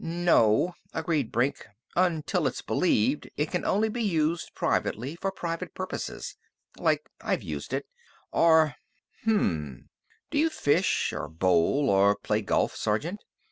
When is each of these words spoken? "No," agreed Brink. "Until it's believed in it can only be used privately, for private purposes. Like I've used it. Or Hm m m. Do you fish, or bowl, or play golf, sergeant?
"No," 0.03 0.73
agreed 0.95 1.31
Brink. 1.31 1.63
"Until 1.95 2.47
it's 2.47 2.63
believed 2.63 3.25
in 3.27 3.31
it 3.37 3.51
can 3.51 3.63
only 3.63 3.87
be 3.87 4.01
used 4.01 4.55
privately, 4.55 5.15
for 5.15 5.31
private 5.31 5.75
purposes. 5.75 6.37
Like 6.79 7.07
I've 7.21 7.43
used 7.43 7.71
it. 7.71 7.85
Or 8.31 8.77
Hm 9.25 9.29
m 9.37 9.41
m. 9.41 9.89
Do 10.31 10.39
you 10.39 10.49
fish, 10.49 11.13
or 11.13 11.27
bowl, 11.27 11.87
or 11.87 12.15
play 12.15 12.41
golf, 12.41 12.75
sergeant? 12.75 13.21